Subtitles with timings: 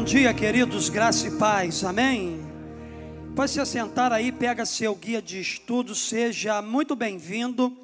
[0.00, 2.40] Bom dia, queridos, graça e paz, amém?
[3.36, 7.76] Pode se assentar aí, pega seu guia de estudo, seja muito bem-vindo.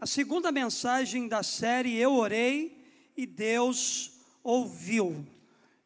[0.00, 2.80] A segunda mensagem da série Eu Orei
[3.16, 4.12] e Deus
[4.44, 5.26] Ouviu.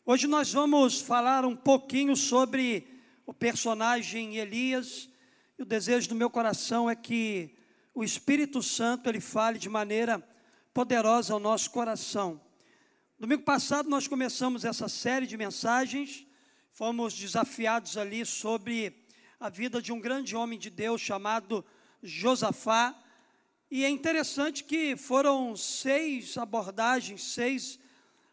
[0.05, 2.87] Hoje nós vamos falar um pouquinho sobre
[3.25, 5.09] o personagem Elias.
[5.59, 7.57] E o desejo do meu coração é que
[7.95, 10.23] o Espírito Santo ele fale de maneira
[10.75, 12.39] poderosa ao nosso coração.
[13.25, 16.27] Domingo passado nós começamos essa série de mensagens,
[16.71, 19.03] fomos desafiados ali sobre
[19.41, 21.65] a vida de um grande homem de Deus chamado
[22.03, 22.95] Josafá.
[23.71, 27.79] E é interessante que foram seis abordagens, seis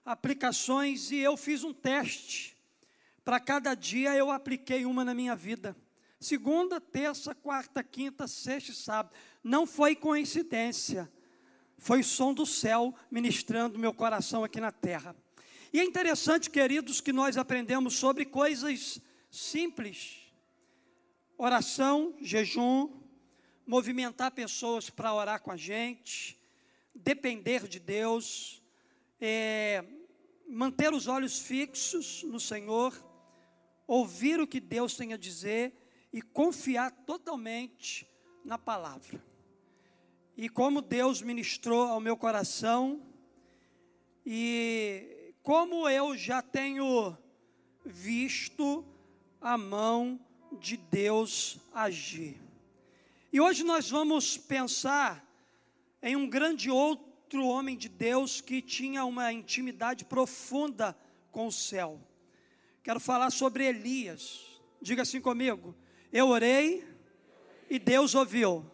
[0.03, 2.57] aplicações, e eu fiz um teste.
[3.23, 5.73] Para cada dia eu apliquei uma na minha vida.
[6.19, 9.15] Segunda, terça, quarta, quinta, sexta e sábado.
[9.41, 11.09] Não foi coincidência.
[11.81, 15.15] Foi o som do céu ministrando meu coração aqui na terra.
[15.73, 19.01] E é interessante, queridos, que nós aprendemos sobre coisas
[19.31, 20.31] simples:
[21.39, 22.87] oração, jejum,
[23.65, 26.39] movimentar pessoas para orar com a gente,
[26.93, 28.61] depender de Deus,
[29.19, 29.83] é,
[30.47, 32.93] manter os olhos fixos no Senhor,
[33.87, 35.73] ouvir o que Deus tem a dizer
[36.13, 38.07] e confiar totalmente
[38.45, 39.30] na palavra
[40.37, 43.01] e como Deus ministrou ao meu coração
[44.25, 47.17] e como eu já tenho
[47.83, 48.85] visto
[49.39, 50.19] a mão
[50.59, 52.37] de Deus agir.
[53.33, 55.25] E hoje nós vamos pensar
[56.01, 60.97] em um grande outro homem de Deus que tinha uma intimidade profunda
[61.31, 61.99] com o céu.
[62.83, 64.59] Quero falar sobre Elias.
[64.81, 65.75] Diga assim comigo:
[66.11, 66.85] eu orei
[67.69, 68.65] e Deus ouviu.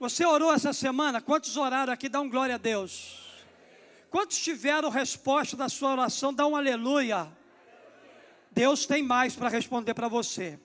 [0.00, 1.20] Você orou essa semana?
[1.20, 2.08] Quantos oraram aqui?
[2.08, 3.18] Dá um glória a Deus.
[4.08, 6.32] Quantos tiveram resposta da sua oração?
[6.32, 7.30] Dá um aleluia.
[8.50, 10.58] Deus tem mais para responder para você.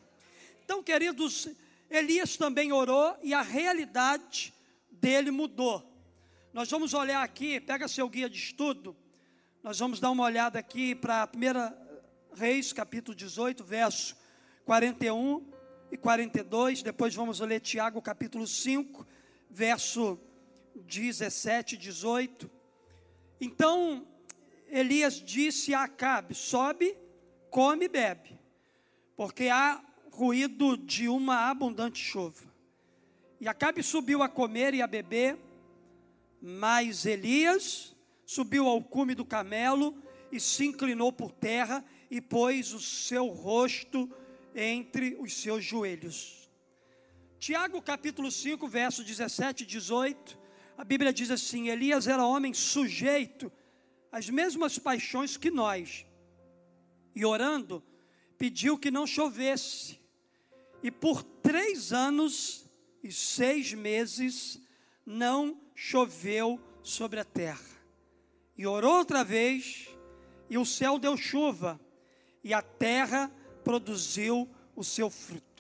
[0.64, 1.50] Então, queridos,
[1.90, 4.54] Elias também orou e a realidade
[4.90, 5.84] dele mudou.
[6.54, 8.96] Nós vamos olhar aqui, pega seu guia de estudo.
[9.62, 14.16] Nós vamos dar uma olhada aqui para 1 Reis, capítulo 18, verso
[14.64, 15.46] 41
[15.92, 16.82] e 42.
[16.82, 19.06] Depois vamos ler Tiago, capítulo 5,
[19.56, 20.20] verso
[20.76, 22.52] 17, 18.
[23.40, 24.06] Então
[24.68, 26.98] Elias disse a Acabe: sobe,
[27.50, 28.38] come e bebe,
[29.16, 32.54] porque há ruído de uma abundante chuva.
[33.40, 35.38] E Acabe subiu a comer e a beber,
[36.42, 37.96] mas Elias
[38.26, 39.96] subiu ao cume do camelo
[40.32, 44.12] e se inclinou por terra e pôs o seu rosto
[44.54, 46.45] entre os seus joelhos.
[47.40, 50.38] Tiago capítulo 5, verso 17 e 18,
[50.78, 53.52] a Bíblia diz assim: Elias era homem sujeito
[54.12, 56.06] às mesmas paixões que nós,
[57.14, 57.84] e orando,
[58.38, 60.00] pediu que não chovesse,
[60.82, 62.66] e por três anos
[63.04, 64.60] e seis meses
[65.06, 67.76] não choveu sobre a terra.
[68.58, 69.90] E orou outra vez,
[70.50, 71.80] e o céu deu chuva,
[72.44, 73.30] e a terra
[73.64, 75.55] produziu o seu fruto.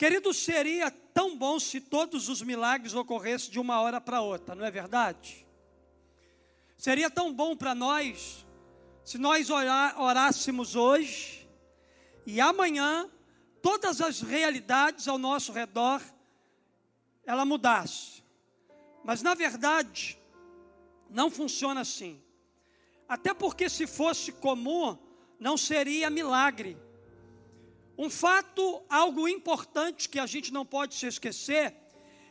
[0.00, 4.64] Querido, seria tão bom se todos os milagres ocorressem de uma hora para outra, não
[4.64, 5.46] é verdade?
[6.74, 8.46] Seria tão bom para nós
[9.04, 11.46] se nós orássemos hoje
[12.24, 13.10] e amanhã
[13.60, 16.00] todas as realidades ao nosso redor
[17.26, 18.24] ela mudasse.
[19.04, 20.18] Mas na verdade
[21.10, 22.22] não funciona assim.
[23.06, 24.96] Até porque se fosse comum,
[25.38, 26.78] não seria milagre.
[28.02, 31.76] Um fato, algo importante que a gente não pode se esquecer,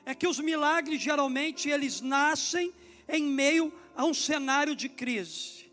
[0.03, 2.73] é que os milagres geralmente eles nascem
[3.07, 5.71] em meio a um cenário de crise.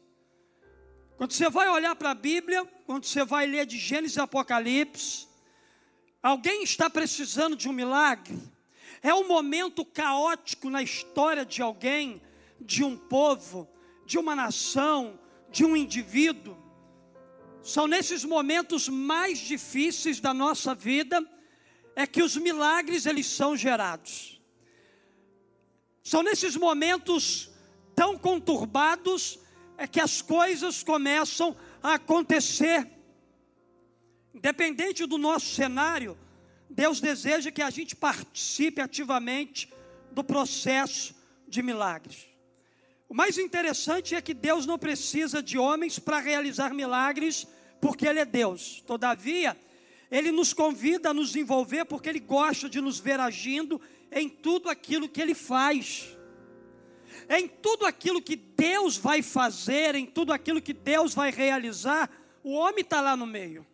[1.16, 5.26] Quando você vai olhar para a Bíblia, quando você vai ler de Gênesis e Apocalipse,
[6.22, 8.38] alguém está precisando de um milagre,
[9.02, 12.20] é um momento caótico na história de alguém,
[12.60, 13.66] de um povo,
[14.04, 15.18] de uma nação,
[15.50, 16.65] de um indivíduo.
[17.66, 21.20] São nesses momentos mais difíceis da nossa vida
[21.96, 24.40] é que os milagres eles são gerados.
[26.00, 27.50] São nesses momentos
[27.92, 29.40] tão conturbados
[29.76, 32.88] é que as coisas começam a acontecer.
[34.32, 36.16] Independente do nosso cenário,
[36.70, 39.68] Deus deseja que a gente participe ativamente
[40.12, 41.16] do processo
[41.48, 42.28] de milagres.
[43.08, 47.44] O mais interessante é que Deus não precisa de homens para realizar milagres,
[47.80, 48.82] porque Ele é Deus.
[48.86, 49.56] Todavia,
[50.10, 53.80] Ele nos convida a nos envolver porque Ele gosta de nos ver agindo
[54.10, 56.12] em tudo aquilo que Ele faz.
[57.28, 62.08] em tudo aquilo que Deus vai fazer, em tudo aquilo que Deus vai realizar,
[62.42, 63.66] o homem está lá no meio.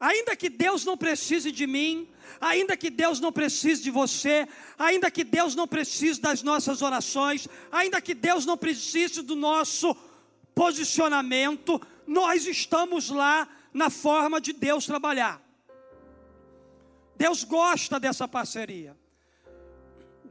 [0.00, 2.08] Ainda que Deus não precise de mim,
[2.40, 4.46] ainda que Deus não precise de você,
[4.78, 9.96] ainda que Deus não precise das nossas orações, ainda que Deus não precise do nosso
[10.54, 15.42] posicionamento, nós estamos lá na forma de Deus trabalhar.
[17.16, 18.96] Deus gosta dessa parceria.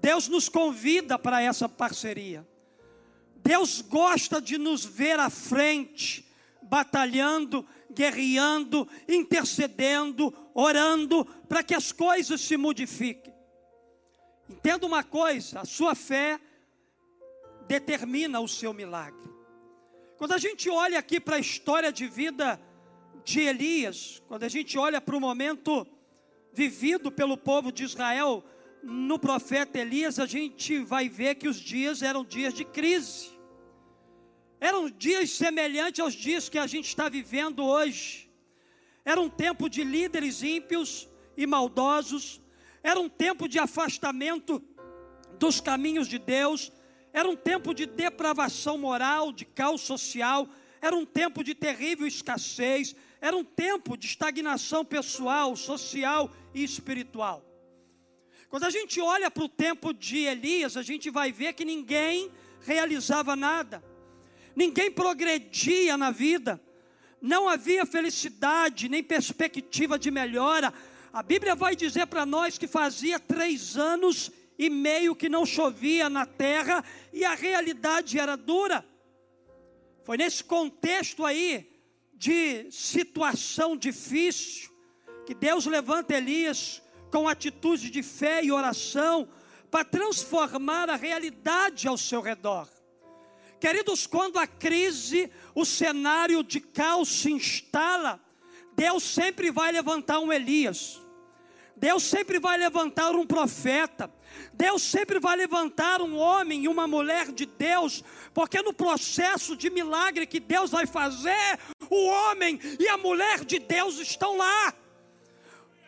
[0.01, 2.47] Deus nos convida para essa parceria.
[3.37, 6.25] Deus gosta de nos ver à frente,
[6.61, 13.33] batalhando, guerreando, intercedendo, orando, para que as coisas se modifiquem.
[14.49, 16.39] Entenda uma coisa: a sua fé
[17.67, 19.32] determina o seu milagre.
[20.23, 22.57] Quando a gente olha aqui para a história de vida
[23.25, 25.85] de Elias, quando a gente olha para o momento
[26.53, 28.41] vivido pelo povo de Israel
[28.81, 33.31] no profeta Elias, a gente vai ver que os dias eram dias de crise.
[34.61, 38.31] Eram dias semelhantes aos dias que a gente está vivendo hoje.
[39.03, 42.41] Era um tempo de líderes ímpios e maldosos,
[42.81, 44.63] era um tempo de afastamento
[45.37, 46.71] dos caminhos de Deus,
[47.13, 50.49] era um tempo de depravação moral, de caos social,
[50.81, 57.45] era um tempo de terrível escassez, era um tempo de estagnação pessoal, social e espiritual.
[58.49, 62.31] Quando a gente olha para o tempo de Elias, a gente vai ver que ninguém
[62.61, 63.83] realizava nada,
[64.55, 66.59] ninguém progredia na vida,
[67.21, 70.73] não havia felicidade, nem perspectiva de melhora.
[71.13, 76.09] A Bíblia vai dizer para nós que fazia três anos e meio que não chovia
[76.09, 78.85] na terra e a realidade era dura.
[80.03, 81.71] Foi nesse contexto aí
[82.13, 84.69] de situação difícil,
[85.25, 89.27] que Deus levanta Elias com atitude de fé e oração
[89.69, 92.67] para transformar a realidade ao seu redor.
[93.59, 98.19] Queridos, quando a crise, o cenário de caos se instala,
[98.75, 101.02] Deus sempre vai levantar um Elias.
[101.83, 104.09] Deus sempre vai levantar um profeta.
[104.53, 108.01] Deus sempre vai levantar um homem e uma mulher de Deus,
[108.33, 111.59] porque no processo de milagre que Deus vai fazer,
[111.89, 114.73] o homem e a mulher de Deus estão lá.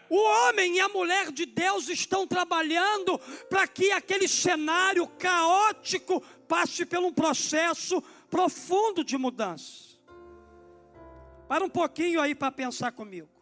[0.10, 3.18] O homem e a mulher de Deus estão trabalhando
[3.50, 9.96] para que aquele cenário caótico passe por um processo profundo de mudança.
[11.48, 13.35] Para um pouquinho aí para pensar comigo.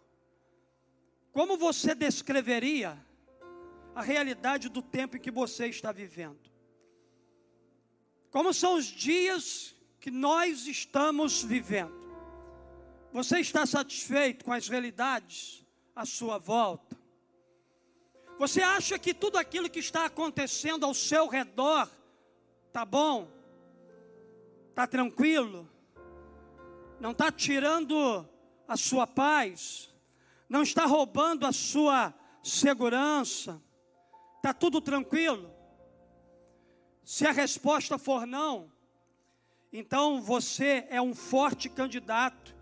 [1.34, 2.96] Como você descreveria
[3.96, 6.40] a realidade do tempo em que você está vivendo?
[8.30, 12.04] Como são os dias que nós estamos vivendo?
[13.12, 15.66] Você está satisfeito com as realidades
[15.96, 16.96] à sua volta?
[18.38, 21.90] Você acha que tudo aquilo que está acontecendo ao seu redor
[22.72, 23.28] tá bom?
[24.76, 25.68] Tá tranquilo?
[27.00, 28.28] Não está tirando
[28.68, 29.93] a sua paz?
[30.54, 32.14] Não está roubando a sua
[32.44, 33.60] segurança?
[34.40, 35.52] Tá tudo tranquilo?
[37.04, 38.72] Se a resposta for não,
[39.72, 42.56] então você é um forte candidato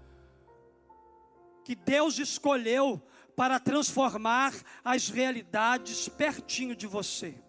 [1.66, 3.06] que Deus escolheu
[3.36, 4.54] para transformar
[4.86, 7.44] as realidades pertinho de você.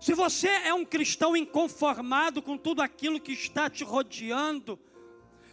[0.00, 4.80] Se você é um cristão inconformado com tudo aquilo que está te rodeando,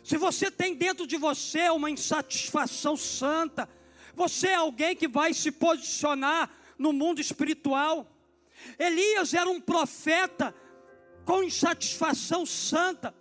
[0.10, 3.70] se você tem dentro de você uma insatisfação santa,
[4.16, 6.50] você é alguém que vai se posicionar
[6.80, 8.12] no mundo espiritual.
[8.80, 10.52] Elias era um profeta
[11.24, 13.14] com insatisfação santa.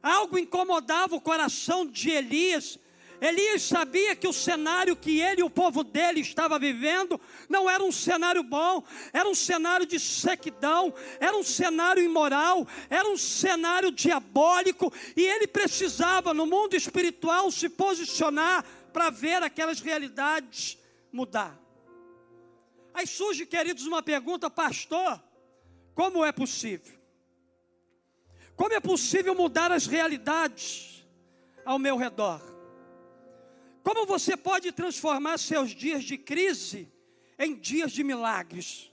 [0.00, 2.78] Algo incomodava o coração de Elias
[3.20, 7.82] Elias sabia que o cenário que ele e o povo dele estava vivendo não era
[7.82, 13.92] um cenário bom, era um cenário de sequidão, era um cenário imoral, era um cenário
[13.92, 20.78] diabólico, e ele precisava, no mundo espiritual, se posicionar para ver aquelas realidades
[21.12, 21.58] mudar.
[22.94, 25.22] Aí surge, queridos, uma pergunta, pastor:
[25.94, 26.98] como é possível?
[28.56, 31.06] Como é possível mudar as realidades
[31.64, 32.49] ao meu redor?
[33.82, 36.92] Como você pode transformar seus dias de crise
[37.38, 38.92] em dias de milagres?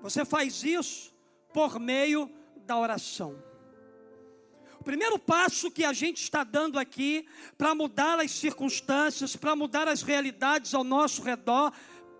[0.00, 1.14] Você faz isso
[1.52, 2.30] por meio
[2.64, 3.42] da oração.
[4.78, 7.26] O primeiro passo que a gente está dando aqui
[7.58, 11.72] para mudar as circunstâncias, para mudar as realidades ao nosso redor,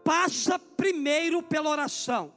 [0.02, 2.34] passa primeiro pela oração.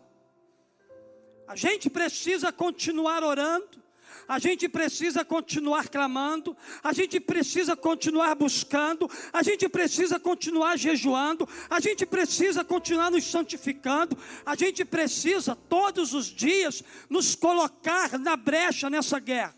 [1.48, 3.82] A gente precisa continuar orando,
[4.28, 11.48] A gente precisa continuar clamando, a gente precisa continuar buscando, a gente precisa continuar jejuando,
[11.70, 18.36] a gente precisa continuar nos santificando, a gente precisa todos os dias nos colocar na
[18.36, 19.56] brecha nessa guerra.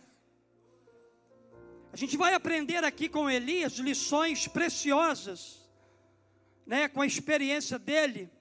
[1.94, 5.70] A gente vai aprender aqui com Elias lições preciosas,
[6.66, 8.32] né, com a experiência dele,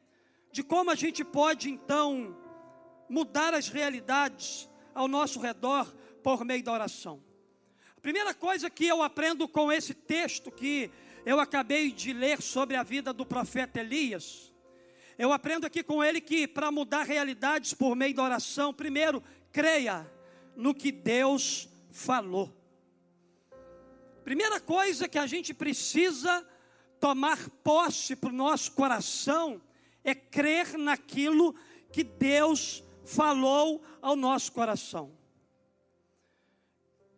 [0.52, 2.36] de como a gente pode então
[3.08, 7.22] mudar as realidades ao nosso redor por meio da oração.
[7.96, 10.90] A primeira coisa que eu aprendo com esse texto que
[11.24, 14.50] eu acabei de ler sobre a vida do profeta Elias,
[15.18, 19.22] eu aprendo aqui com ele que para mudar realidades por meio da oração, primeiro,
[19.52, 20.10] creia
[20.56, 22.50] no que Deus falou.
[24.24, 26.46] Primeira coisa que a gente precisa
[26.98, 29.60] tomar posse para o nosso coração
[30.02, 31.54] é crer naquilo
[31.92, 35.19] que Deus falou ao nosso coração.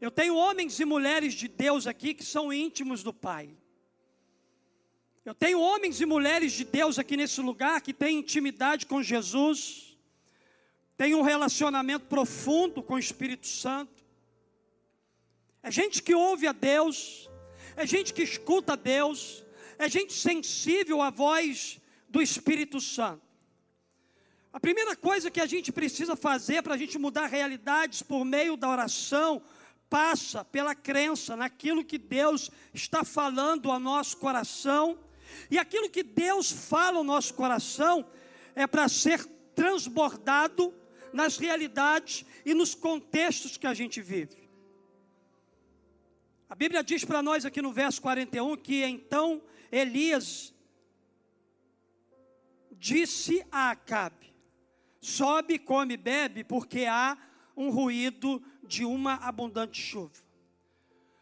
[0.02, 3.56] Eu tenho homens e mulheres de Deus aqui que são íntimos do Pai.
[5.24, 9.96] Eu tenho homens e mulheres de Deus aqui nesse lugar que têm intimidade com Jesus,
[10.96, 14.02] têm um relacionamento profundo com o Espírito Santo.
[15.62, 17.30] É gente que ouve a Deus,
[17.76, 19.44] é gente que escuta a Deus,
[19.78, 23.22] é gente sensível à voz do Espírito Santo.
[24.52, 28.56] A primeira coisa que a gente precisa fazer para a gente mudar realidades por meio
[28.56, 29.40] da oração,
[29.92, 34.98] passa pela crença naquilo que Deus está falando ao nosso coração,
[35.50, 38.08] e aquilo que Deus fala ao nosso coração
[38.54, 39.22] é para ser
[39.54, 40.72] transbordado
[41.12, 44.48] nas realidades e nos contextos que a gente vive.
[46.48, 50.54] A Bíblia diz para nós aqui no verso 41 que então Elias
[52.70, 54.32] disse a Acabe:
[55.02, 57.14] Sobe, come, bebe, porque há
[57.56, 60.12] um ruído de uma abundante chuva.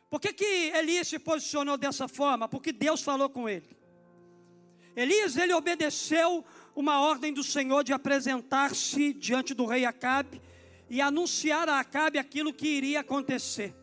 [0.08, 2.48] Por que, que Elias se posicionou dessa forma?
[2.48, 3.76] Porque Deus falou com ele.
[4.96, 6.44] Elias, ele obedeceu
[6.74, 10.42] uma ordem do Senhor de apresentar-se diante do rei Acabe
[10.88, 13.74] e anunciar a Acabe aquilo que iria acontecer.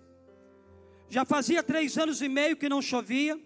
[1.10, 3.40] Já fazia três anos e meio que não chovia.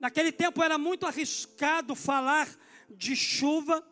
[0.00, 2.48] Naquele tempo era muito arriscado falar
[2.90, 3.86] de chuva.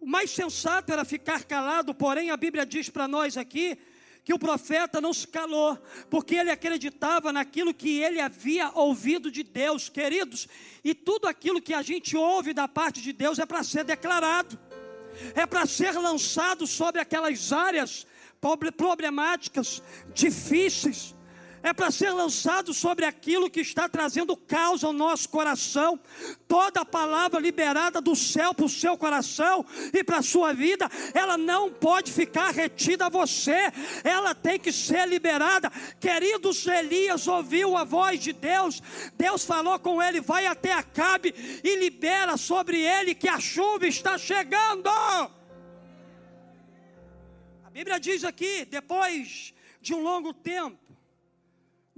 [0.00, 3.76] O mais sensato era ficar calado, porém a Bíblia diz para nós aqui
[4.24, 5.76] que o profeta não se calou,
[6.10, 10.46] porque ele acreditava naquilo que ele havia ouvido de Deus, queridos,
[10.84, 14.58] e tudo aquilo que a gente ouve da parte de Deus é para ser declarado,
[15.34, 18.06] é para ser lançado sobre aquelas áreas
[18.76, 19.82] problemáticas,
[20.14, 21.14] difíceis,
[21.62, 25.98] é para ser lançado sobre aquilo que está trazendo caos ao nosso coração.
[26.46, 31.36] Toda palavra liberada do céu para o seu coração e para a sua vida, ela
[31.36, 33.72] não pode ficar retida a você,
[34.04, 35.70] ela tem que ser liberada.
[36.00, 38.82] Queridos, Elias ouviu a voz de Deus,
[39.16, 44.16] Deus falou com ele: vai até Acabe e libera sobre ele que a chuva está
[44.16, 44.88] chegando.
[44.88, 45.30] A
[47.70, 50.78] Bíblia diz aqui, depois de um longo tempo,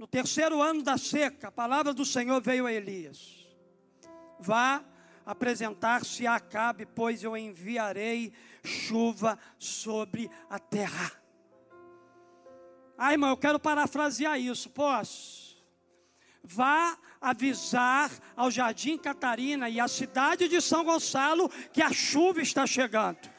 [0.01, 3.47] no terceiro ano da seca, a palavra do Senhor veio a Elias:
[4.39, 4.83] Vá
[5.23, 11.11] apresentar-se a Acabe, pois eu enviarei chuva sobre a terra.
[12.97, 15.63] Ai, irmão, eu quero parafrasear isso, posso?
[16.43, 22.65] Vá avisar ao Jardim Catarina e à cidade de São Gonçalo que a chuva está
[22.65, 23.29] chegando.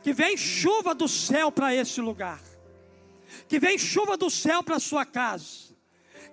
[0.00, 2.49] Que vem chuva do céu para esse lugar
[3.48, 5.74] que vem chuva do céu para a sua casa,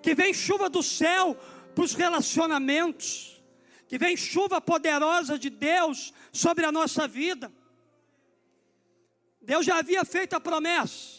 [0.02, 1.34] que vem chuva do céu
[1.74, 3.42] para os relacionamentos,
[3.86, 7.52] que vem chuva poderosa de Deus sobre a nossa vida.
[9.40, 11.18] Deus já havia feito a promessa.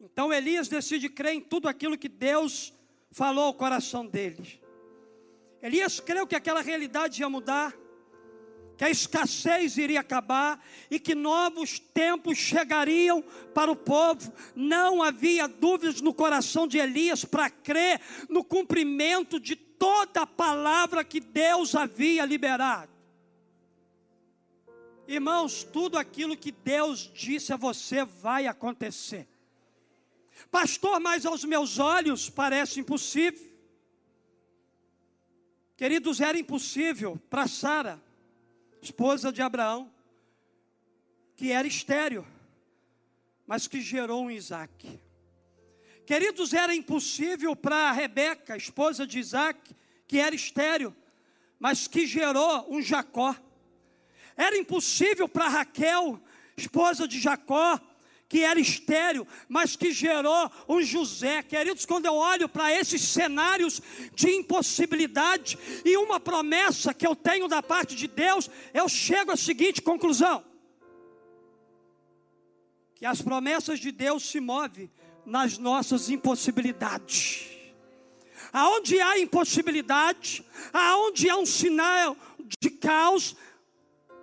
[0.00, 2.72] Então Elias decide crer em tudo aquilo que Deus
[3.10, 4.60] falou ao coração dele.
[5.62, 7.74] Elias creu que aquela realidade ia mudar
[8.78, 13.20] que a escassez iria acabar e que novos tempos chegariam
[13.52, 14.32] para o povo.
[14.54, 21.02] Não havia dúvidas no coração de Elias para crer no cumprimento de toda a palavra
[21.02, 22.92] que Deus havia liberado.
[25.08, 29.26] Irmãos, tudo aquilo que Deus disse a você vai acontecer.
[30.52, 33.44] Pastor, mas aos meus olhos parece impossível.
[35.76, 38.07] Queridos, era impossível para Sara
[38.80, 39.92] esposa de Abraão,
[41.36, 42.26] que era estéreo,
[43.46, 45.00] mas que gerou um Isaac.
[46.04, 49.74] Queridos, era impossível para Rebeca, esposa de Isaac,
[50.06, 50.96] que era estéreo,
[51.58, 53.36] mas que gerou um Jacó.
[54.36, 56.20] Era impossível para Raquel,
[56.56, 57.78] esposa de Jacó,
[58.28, 61.42] que era estéreo, mas que gerou um José.
[61.42, 63.80] Queridos, quando eu olho para esses cenários
[64.14, 69.36] de impossibilidade e uma promessa que eu tenho da parte de Deus, eu chego à
[69.36, 70.44] seguinte conclusão:
[72.94, 74.90] que as promessas de Deus se movem
[75.24, 77.46] nas nossas impossibilidades.
[78.52, 82.16] Aonde há impossibilidade, aonde há um sinal
[82.60, 83.36] de caos,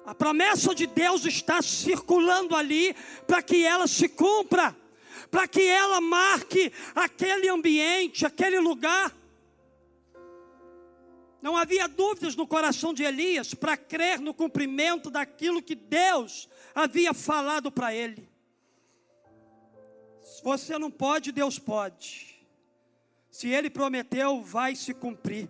[0.05, 2.95] a promessa de Deus está circulando ali
[3.25, 4.75] para que ela se cumpra,
[5.31, 9.11] para que ela marque aquele ambiente, aquele lugar.
[11.41, 17.13] Não havia dúvidas no coração de Elias para crer no cumprimento daquilo que Deus havia
[17.13, 18.29] falado para ele.
[20.23, 22.35] Se você não pode, Deus pode.
[23.31, 25.49] Se ele prometeu, vai se cumprir.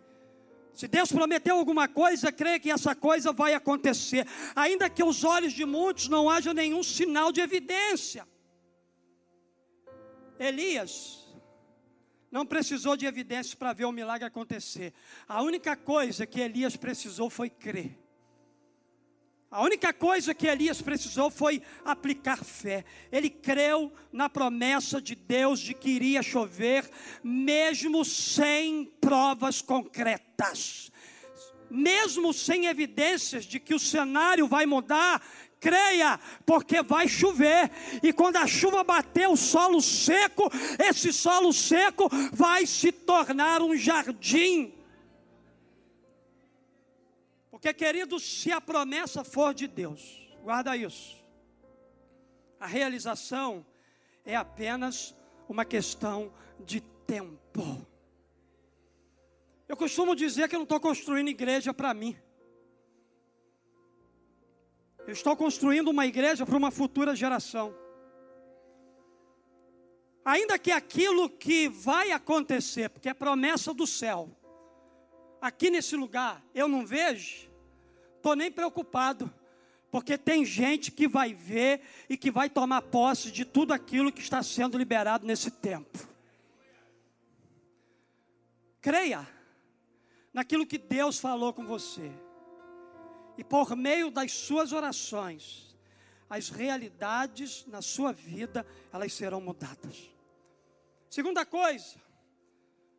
[0.76, 5.54] Se Deus prometeu alguma coisa, creia que essa coisa vai acontecer, ainda que aos olhos
[5.54, 8.28] de muitos não haja nenhum sinal de evidência.
[10.38, 11.26] Elias
[12.30, 14.94] não precisou de evidências para ver o milagre acontecer.
[15.26, 18.05] A única coisa que Elias precisou foi crer.
[19.56, 22.84] A única coisa que Elias precisou foi aplicar fé.
[23.10, 26.84] Ele creu na promessa de Deus de que iria chover,
[27.24, 30.92] mesmo sem provas concretas,
[31.70, 35.26] mesmo sem evidências de que o cenário vai mudar.
[35.58, 37.72] Creia, porque vai chover,
[38.04, 43.74] e quando a chuva bater o solo seco, esse solo seco vai se tornar um
[43.74, 44.74] jardim
[47.56, 51.24] porque, querido, se a promessa for de Deus, guarda isso,
[52.60, 53.66] a realização
[54.26, 55.16] é apenas
[55.48, 57.88] uma questão de tempo.
[59.70, 62.18] Eu costumo dizer que eu não estou construindo igreja para mim.
[65.08, 67.74] Eu estou construindo uma igreja para uma futura geração.
[70.26, 74.30] Ainda que aquilo que vai acontecer, porque é promessa do céu,
[75.46, 77.48] aqui nesse lugar eu não vejo,
[78.18, 79.32] estou nem preocupado,
[79.92, 84.22] porque tem gente que vai ver e que vai tomar posse de tudo aquilo que
[84.22, 86.00] está sendo liberado nesse tempo.
[88.82, 89.28] Creia
[90.34, 92.12] naquilo que Deus falou com você,
[93.38, 95.76] e por meio das suas orações,
[96.30, 100.12] as realidades na sua vida, elas serão mudadas.
[101.10, 101.96] Segunda coisa,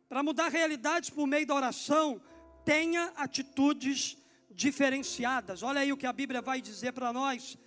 [0.07, 2.21] para mudar realidades por meio da oração,
[2.67, 4.17] tenha atitudes
[4.51, 5.63] diferenciadas.
[5.63, 7.57] Olha aí o que a Bíblia vai dizer para nós.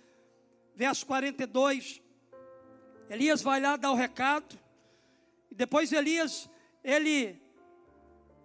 [0.75, 1.99] Verso 42.
[3.09, 4.59] Elias vai lá dar o recado.
[5.49, 6.47] E depois Elias,
[6.83, 7.41] ele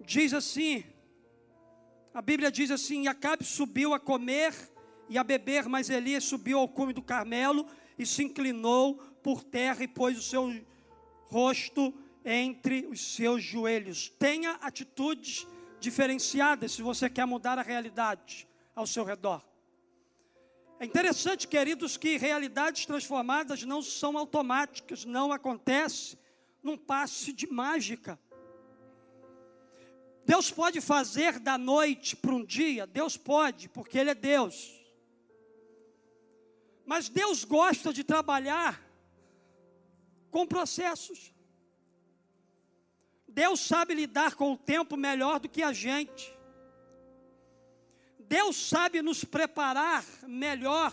[0.00, 0.82] diz assim:
[2.14, 4.54] a Bíblia diz assim: e Acabe subiu a comer
[5.10, 7.66] e a beber, mas Elias subiu ao cume do Carmelo
[7.98, 10.58] e se inclinou por terra e pôs o seu
[11.26, 11.92] rosto
[12.24, 14.08] entre os seus joelhos.
[14.08, 15.46] Tenha atitudes
[15.80, 19.42] diferenciadas se você quer mudar a realidade ao seu redor.
[20.78, 26.18] É interessante, queridos, que realidades transformadas não são automáticas, não acontece
[26.62, 28.18] num passe de mágica.
[30.26, 34.74] Deus pode fazer da noite para um dia, Deus pode, porque Ele é Deus.
[36.84, 38.84] Mas Deus gosta de trabalhar
[40.30, 41.32] com processos.
[43.36, 46.34] Deus sabe lidar com o tempo melhor do que a gente.
[48.18, 50.90] Deus sabe nos preparar melhor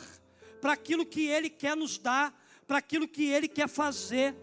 [0.60, 4.36] para aquilo que Ele quer nos dar, para aquilo que Ele quer fazer.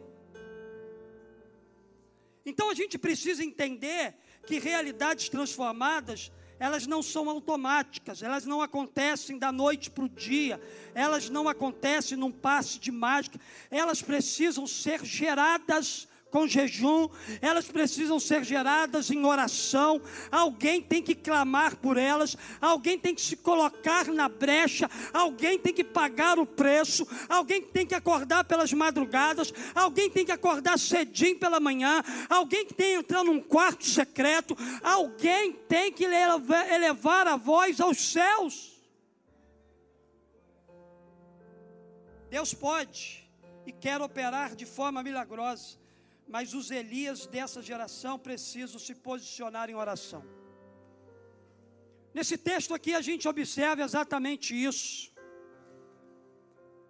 [2.47, 4.15] Então a gente precisa entender
[4.47, 10.59] que realidades transformadas, elas não são automáticas, elas não acontecem da noite para o dia,
[10.95, 13.39] elas não acontecem num passe de mágica,
[13.71, 17.09] elas precisam ser geradas com jejum,
[17.43, 20.01] elas precisam ser geradas em oração.
[20.31, 25.73] Alguém tem que clamar por elas, alguém tem que se colocar na brecha, alguém tem
[25.73, 31.39] que pagar o preço, alguém tem que acordar pelas madrugadas, alguém tem que acordar cedinho
[31.39, 37.37] pela manhã, alguém que tem que entrar num quarto secreto, alguém tem que elevar a
[37.37, 38.71] voz aos céus.
[42.31, 43.29] Deus pode
[43.67, 45.80] e quer operar de forma milagrosa
[46.31, 50.25] mas os Elias dessa geração precisam se posicionar em oração.
[52.15, 55.13] Nesse texto aqui a gente observa exatamente isso.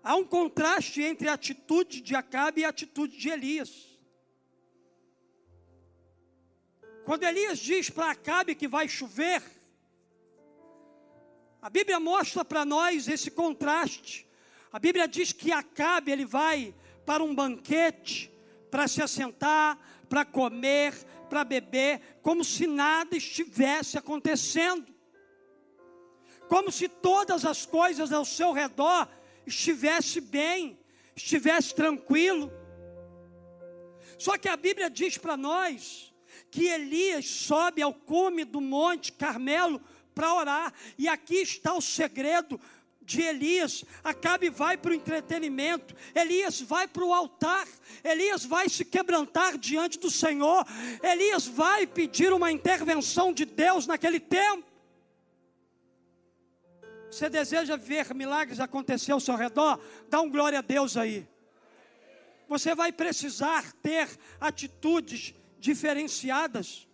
[0.03, 3.73] Há um contraste entre a atitude de Acabe e a atitude de Elias.
[7.07, 9.43] Quando Elias diz para Acabe que vai chover,
[11.63, 14.27] a Bíblia mostra para nós esse contraste.
[14.71, 16.75] A Bíblia diz que Acabe ele vai
[17.07, 18.31] para um banquete,
[18.71, 19.79] para se assentar,
[20.09, 20.95] para comer,
[21.29, 24.87] para beber, como se nada estivesse acontecendo.
[26.49, 29.09] Como se todas as coisas ao seu redor
[29.47, 30.79] estivesse bem,
[31.15, 32.51] estivesse tranquilo.
[34.19, 36.13] Só que a Bíblia diz para nós
[36.51, 39.81] que Elias sobe ao cume do Monte Carmelo
[40.15, 42.61] para orar, e aqui está o segredo
[43.11, 43.85] de Elias.
[44.05, 47.67] Acabe vai para o entretenimento, Elias vai para o altar,
[48.05, 50.65] Elias vai se quebrantar diante do Senhor,
[51.03, 54.65] Elias vai pedir uma intervenção de Deus naquele tempo.
[57.11, 59.81] Você deseja ver milagres acontecer ao seu redor?
[60.09, 61.27] Dá um glória a Deus aí.
[62.49, 64.09] Você vai precisar ter
[64.41, 66.87] atitudes diferenciadas.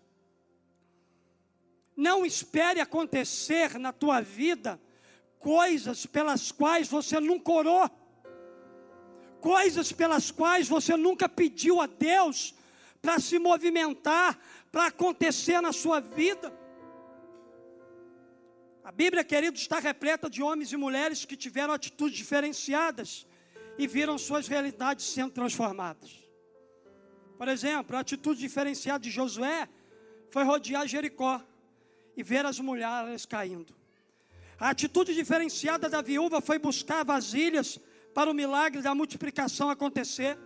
[1.95, 4.81] Não espere acontecer na tua vida
[5.39, 7.91] coisas pelas quais você nunca orou,
[9.41, 12.55] coisas pelas quais você nunca pediu a Deus
[13.01, 14.39] para se movimentar,
[14.73, 16.53] para acontecer na sua vida.
[18.83, 23.27] A Bíblia, querido, está repleta de homens e mulheres que tiveram atitudes diferenciadas
[23.79, 26.25] e viram suas realidades sendo transformadas.
[27.37, 29.69] Por exemplo, a atitude diferenciada de Josué
[30.31, 31.43] foi rodear Jericó
[32.17, 33.75] e ver as mulheres caindo.
[34.59, 37.79] A atitude diferenciada da viúva foi buscar vasilhas
[38.15, 40.39] para o milagre da multiplicação acontecer.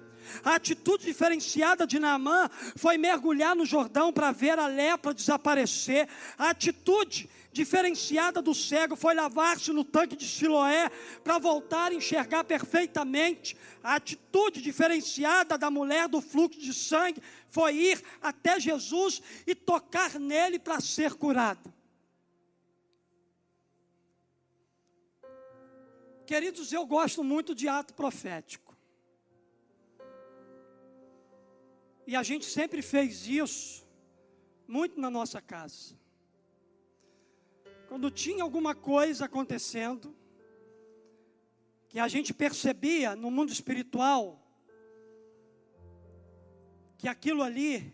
[0.42, 6.08] A atitude diferenciada de Naamã foi mergulhar no Jordão para ver a lepra desaparecer.
[6.36, 10.90] A atitude diferenciada do cego foi lavar-se no tanque de Siloé
[11.22, 13.56] para voltar a enxergar perfeitamente.
[13.82, 20.18] A atitude diferenciada da mulher do fluxo de sangue foi ir até Jesus e tocar
[20.18, 21.79] nele para ser curada.
[26.30, 28.76] Queridos, eu gosto muito de ato profético.
[32.06, 33.84] E a gente sempre fez isso,
[34.64, 35.98] muito na nossa casa.
[37.88, 40.16] Quando tinha alguma coisa acontecendo,
[41.88, 44.40] que a gente percebia no mundo espiritual,
[46.96, 47.92] que aquilo ali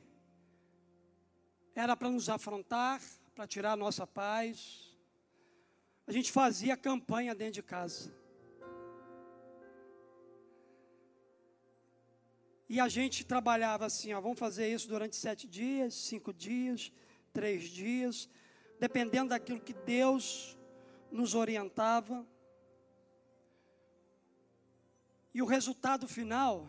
[1.75, 3.01] era para nos afrontar,
[3.35, 4.94] para tirar a nossa paz,
[6.07, 8.26] a gente fazia campanha dentro de casa.
[12.68, 16.92] E a gente trabalhava assim, ó, vamos fazer isso durante sete dias, cinco dias,
[17.33, 18.29] três dias,
[18.81, 20.59] dependendo daquilo que Deus
[21.11, 22.26] nos orientava.
[25.33, 26.68] E o resultado final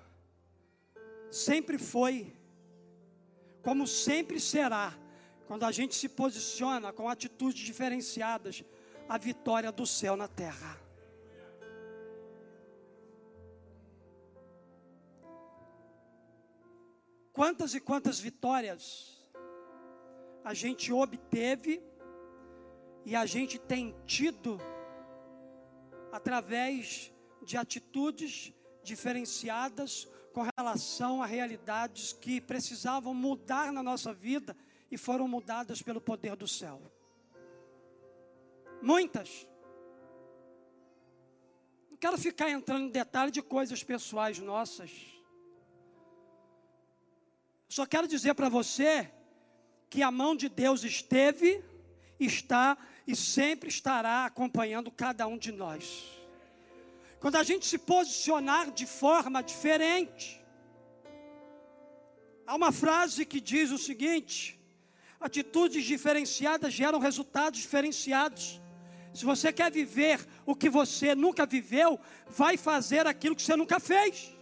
[1.31, 2.33] sempre foi,
[3.63, 4.93] como sempre será,
[5.47, 8.63] quando a gente se posiciona com atitudes diferenciadas,
[9.10, 10.87] a vitória do céu na terra.
[17.38, 19.15] Quantas e quantas vitórias
[20.43, 21.84] a gente obteve
[23.06, 24.60] e a gente tem tido
[26.12, 34.58] através de atitudes diferenciadas com relação a realidades que precisavam mudar na nossa vida
[34.89, 36.82] e foram mudadas pelo poder do céu.
[38.82, 39.47] Muitas.
[41.91, 45.16] Não quero ficar entrando em detalhe de coisas pessoais nossas
[47.67, 49.12] só quero dizer para você
[49.89, 51.63] que a mão de Deus esteve,
[52.19, 56.06] está e sempre estará acompanhando cada um de nós.
[57.19, 60.43] Quando a gente se posicionar de forma diferente,
[62.45, 64.60] há uma frase que diz o seguinte:
[65.19, 68.62] atitudes diferenciadas geram resultados diferenciados.
[69.13, 73.80] Se você quer viver o que você nunca viveu, vai fazer aquilo que você nunca
[73.80, 74.37] fez.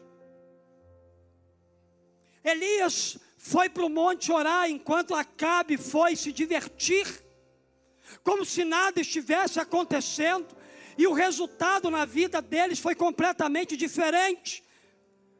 [2.45, 7.08] Elias foi para o monte orar enquanto Acabe foi se divertir,
[8.23, 10.55] como se nada estivesse acontecendo,
[10.95, 14.63] e o resultado na vida deles foi completamente diferente.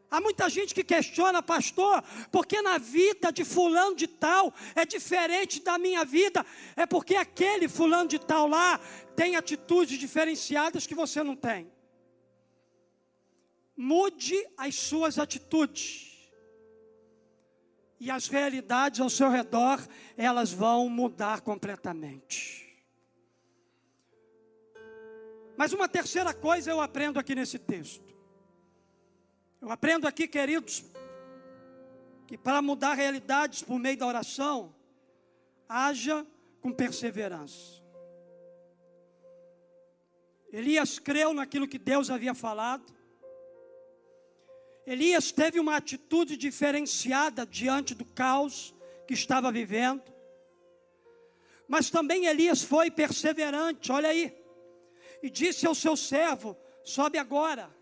[0.10, 5.62] Há muita gente que questiona, pastor, porque na vida de fulano de tal é diferente
[5.62, 6.44] da minha vida,
[6.76, 8.80] é porque aquele fulano de tal lá
[9.16, 11.72] tem atitudes diferenciadas que você não tem.
[13.78, 16.15] Mude as suas atitudes
[18.00, 19.80] e as realidades ao seu redor,
[20.18, 22.66] elas vão mudar completamente.
[25.58, 28.14] Mas uma terceira coisa eu aprendo aqui nesse texto.
[29.62, 30.84] Eu aprendo aqui, queridos,
[32.28, 34.76] que para mudar realidades por meio da oração,
[35.68, 36.26] haja
[36.62, 37.82] com perseverança.
[40.52, 42.95] Elias creu naquilo que Deus havia falado,
[44.86, 48.74] Elias teve uma atitude diferenciada diante do caos
[49.08, 50.04] que estava vivendo.
[51.68, 54.32] Mas também Elias foi perseverante, olha aí.
[55.24, 57.74] E disse ao seu servo: Sobe agora.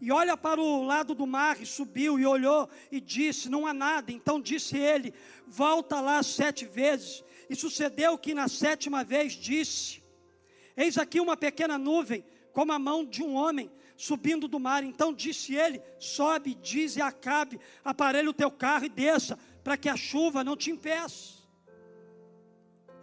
[0.00, 3.74] E olha para o lado do mar, e subiu e olhou e disse: Não há
[3.74, 4.12] nada.
[4.12, 5.12] Então disse ele:
[5.46, 7.24] Volta lá sete vezes.
[7.50, 10.00] E sucedeu que na sétima vez disse:
[10.76, 14.82] Eis aqui uma pequena nuvem, como a mão de um homem subindo do mar.
[14.82, 19.88] Então disse ele: Sobe, diz e acabe, aparelhe o teu carro e desça, para que
[19.88, 21.34] a chuva não te impeça.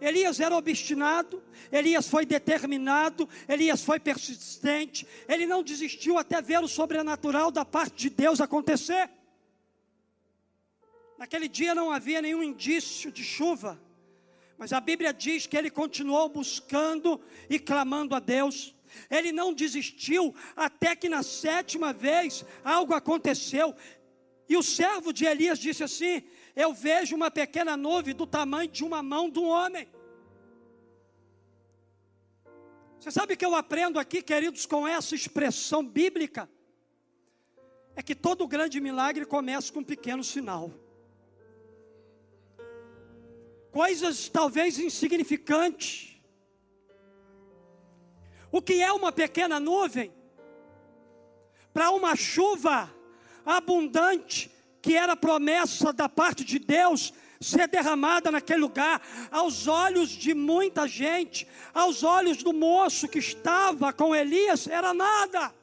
[0.00, 6.66] Elias era obstinado, Elias foi determinado, Elias foi persistente, ele não desistiu até ver o
[6.66, 9.08] sobrenatural da parte de Deus acontecer.
[11.16, 13.80] Naquele dia não havia nenhum indício de chuva,
[14.58, 18.74] mas a Bíblia diz que ele continuou buscando e clamando a Deus.
[19.10, 23.74] Ele não desistiu até que na sétima vez algo aconteceu.
[24.48, 26.22] E o servo de Elias disse assim:
[26.54, 29.88] Eu vejo uma pequena nuvem do tamanho de uma mão de um homem.
[32.98, 36.48] Você sabe que eu aprendo aqui, queridos, com essa expressão bíblica?
[37.96, 40.72] É que todo grande milagre começa com um pequeno sinal.
[43.72, 46.11] Coisas talvez insignificantes.
[48.52, 50.12] O que é uma pequena nuvem?
[51.72, 52.94] Para uma chuva
[53.46, 60.34] abundante, que era promessa da parte de Deus, ser derramada naquele lugar, aos olhos de
[60.34, 65.54] muita gente, aos olhos do moço que estava com Elias, era nada.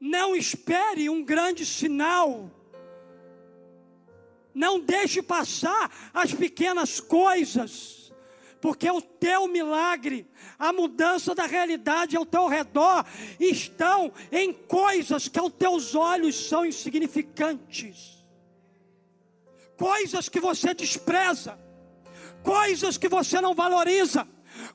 [0.00, 2.50] Não espere um grande sinal.
[4.54, 7.99] Não deixe passar as pequenas coisas,
[8.60, 10.26] porque o teu milagre,
[10.58, 13.04] a mudança da realidade ao teu redor,
[13.38, 18.24] estão em coisas que aos teus olhos são insignificantes.
[19.76, 21.58] Coisas que você despreza,
[22.42, 24.28] coisas que você não valoriza,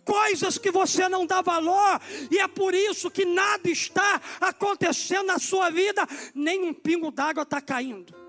[0.04, 5.38] coisas que você não dá valor, e é por isso que nada está acontecendo na
[5.38, 8.25] sua vida, nem um pingo d'água está caindo.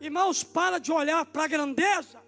[0.00, 2.22] Irmãos, para de olhar para a grandeza,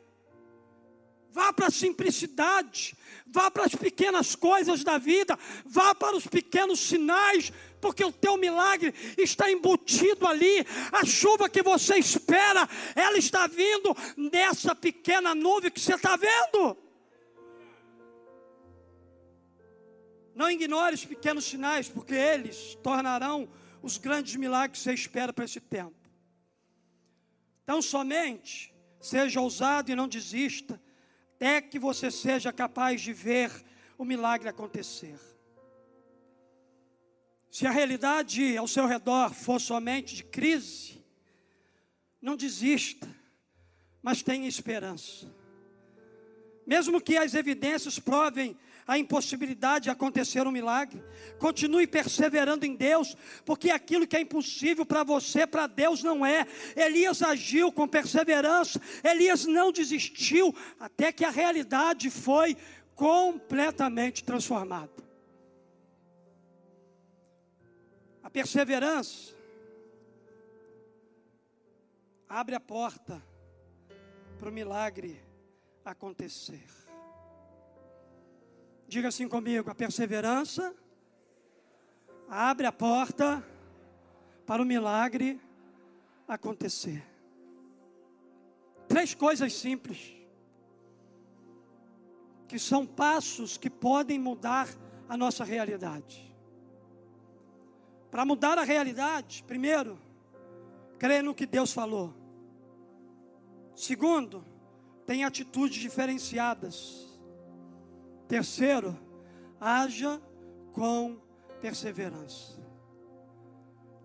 [1.33, 6.81] vá para a simplicidade, vá para as pequenas coisas da vida, vá para os pequenos
[6.81, 10.67] sinais, porque o teu milagre está embutido ali.
[10.91, 16.77] A chuva que você espera, ela está vindo nessa pequena nuvem que você está vendo.
[20.35, 23.49] Não ignore os pequenos sinais, porque eles tornarão
[23.83, 26.00] os grandes milagres que você espera para esse tempo.
[27.63, 30.81] Então, somente seja ousado e não desista,
[31.37, 33.51] até que você seja capaz de ver
[33.97, 35.19] o milagre acontecer.
[37.51, 41.05] Se a realidade ao seu redor for somente de crise,
[42.21, 43.09] não desista,
[44.03, 45.33] mas tenha esperança.
[46.67, 48.57] Mesmo que as evidências provem
[48.91, 51.01] a impossibilidade de acontecer um milagre,
[51.39, 56.45] continue perseverando em Deus, porque aquilo que é impossível para você, para Deus não é.
[56.75, 62.57] Elias agiu com perseverança, Elias não desistiu, até que a realidade foi
[62.97, 64.91] completamente transformada.
[68.25, 69.37] A perseverança
[72.29, 73.23] abre a porta
[74.37, 75.23] para o milagre
[75.85, 76.80] acontecer.
[78.91, 80.75] Diga assim comigo: a perseverança
[82.29, 83.41] abre a porta
[84.45, 85.41] para o milagre
[86.27, 87.01] acontecer.
[88.89, 90.13] Três coisas simples,
[92.49, 94.69] que são passos que podem mudar
[95.09, 96.35] a nossa realidade.
[98.11, 100.01] Para mudar a realidade, primeiro,
[100.99, 102.13] crê no que Deus falou.
[103.77, 104.45] Segundo,
[105.07, 107.10] tem atitudes diferenciadas.
[108.31, 108.97] Terceiro,
[109.61, 110.23] haja
[110.73, 111.19] com
[111.61, 112.57] perseverança.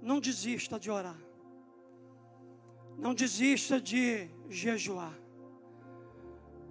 [0.02, 1.22] Não desista de orar.
[2.98, 5.14] Não desista de jejuar.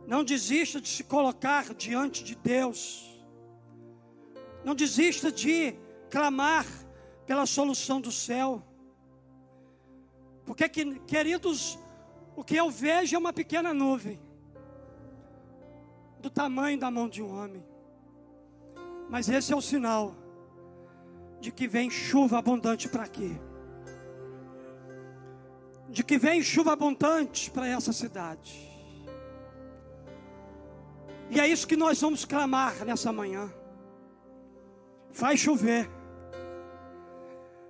[0.05, 3.23] Não desista de se colocar diante de Deus.
[4.64, 5.77] Não desista de
[6.11, 6.67] clamar
[7.25, 8.64] pela solução do céu.
[10.45, 10.69] Porque,
[11.07, 11.79] queridos,
[12.35, 14.21] o que eu vejo é uma pequena nuvem,
[16.24, 17.62] do tamanho da mão de um homem.
[19.10, 20.14] Mas esse é o sinal
[21.38, 23.38] de que vem chuva abundante para aqui.
[25.90, 28.72] De que vem chuva abundante para essa cidade.
[31.28, 33.52] E é isso que nós vamos clamar nessa manhã.
[35.12, 35.90] faz chover.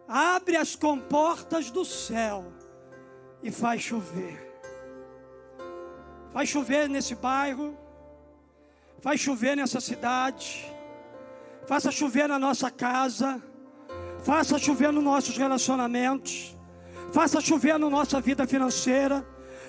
[0.07, 2.53] Abre as comportas do céu
[3.43, 4.41] e faz chover.
[6.33, 7.77] Faz chover nesse bairro,
[9.05, 10.65] faz chover nessa cidade,
[11.67, 13.39] faça chover na nossa casa,
[14.25, 16.57] faça chover nos nossos relacionamentos,
[17.13, 19.23] faça chover na nossa vida financeira,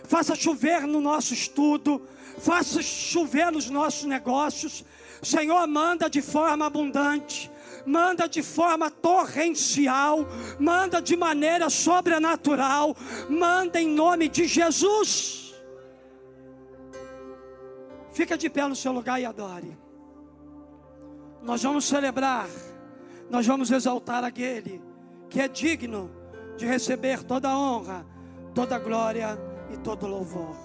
[0.05, 2.01] faça chover no nosso estudo,
[2.37, 4.85] faça chover nos nossos negócios.
[5.21, 7.51] Senhor, manda de forma abundante,
[7.85, 10.25] manda de forma torrencial,
[10.57, 12.95] manda de maneira sobrenatural,
[13.29, 15.44] manda em nome de Jesus.
[18.15, 19.77] Fica de pé no seu lugar e adore.
[21.43, 22.47] Nós vamos celebrar,
[23.29, 24.81] nós vamos exaltar aquele
[25.29, 26.09] que é digno
[26.55, 28.05] de receber toda a honra,
[28.53, 29.37] toda a glória
[29.69, 30.64] e todo o louvor.